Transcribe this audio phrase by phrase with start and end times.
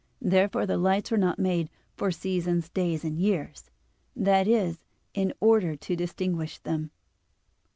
[0.23, 3.69] Therefore the lights were not made "for seasons, and days, and years,"
[4.15, 6.89] that is, in order to distinguish them.